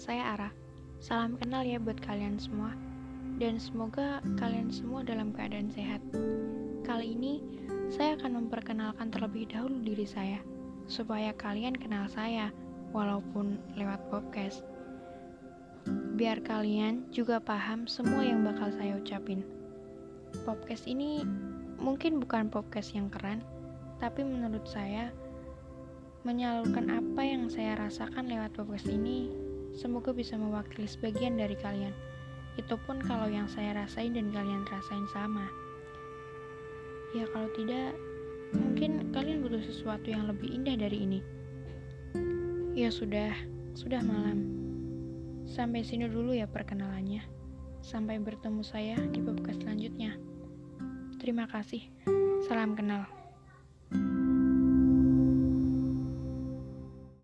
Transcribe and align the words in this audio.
Salam 0.00 1.36
kenal 1.36 1.60
ya 1.60 1.76
buat 1.76 2.00
kalian 2.00 2.40
semua. 2.40 2.72
Dan 3.36 3.60
semoga 3.60 4.24
kalian 4.40 4.72
semua 4.72 5.04
dalam 5.04 5.28
keadaan 5.28 5.68
sehat. 5.68 6.00
Kali 6.88 7.12
ini 7.12 7.44
saya 7.92 8.16
akan 8.16 8.48
memperkenalkan 8.48 9.12
terlebih 9.12 9.52
dahulu 9.52 9.76
diri 9.84 10.08
saya 10.08 10.40
supaya 10.88 11.36
kalian 11.36 11.76
kenal 11.76 12.08
saya 12.08 12.48
walaupun 12.96 13.60
lewat 13.76 14.00
podcast. 14.08 14.64
Biar 16.16 16.40
kalian 16.48 17.04
juga 17.12 17.36
paham 17.36 17.84
semua 17.84 18.24
yang 18.24 18.40
bakal 18.40 18.72
saya 18.72 18.96
ucapin. 18.96 19.44
Podcast 20.48 20.88
ini 20.88 21.28
mungkin 21.76 22.24
bukan 22.24 22.48
podcast 22.48 22.96
yang 22.96 23.12
keren, 23.12 23.44
tapi 24.00 24.24
menurut 24.24 24.64
saya 24.64 25.12
menyalurkan 26.24 26.88
apa 26.88 27.20
yang 27.20 27.52
saya 27.52 27.76
rasakan 27.76 28.32
lewat 28.32 28.56
podcast 28.56 28.88
ini 28.88 29.49
semoga 29.74 30.10
bisa 30.14 30.34
mewakili 30.38 30.86
sebagian 30.86 31.38
dari 31.38 31.54
kalian. 31.58 31.94
Itu 32.58 32.76
pun 32.84 32.98
kalau 33.02 33.30
yang 33.30 33.46
saya 33.46 33.74
rasain 33.76 34.14
dan 34.14 34.30
kalian 34.34 34.66
rasain 34.68 35.06
sama. 35.14 35.46
Ya 37.14 37.26
kalau 37.34 37.50
tidak, 37.58 37.94
mungkin 38.54 39.10
kalian 39.10 39.42
butuh 39.42 39.62
sesuatu 39.62 40.10
yang 40.10 40.30
lebih 40.30 40.50
indah 40.50 40.78
dari 40.78 40.98
ini. 41.02 41.20
Ya 42.78 42.90
sudah, 42.90 43.34
sudah 43.74 44.02
malam. 44.02 44.46
Sampai 45.50 45.82
sini 45.82 46.06
dulu 46.06 46.30
ya 46.30 46.46
perkenalannya. 46.46 47.26
Sampai 47.82 48.22
bertemu 48.22 48.62
saya 48.62 48.94
di 49.10 49.18
podcast 49.18 49.66
selanjutnya. 49.66 50.14
Terima 51.18 51.50
kasih. 51.50 51.82
Salam 52.46 52.78
kenal. 52.78 53.19